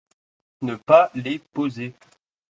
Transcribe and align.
Ne 0.63 0.77
pas 0.77 1.11
les 1.13 1.37
poser. 1.37 1.93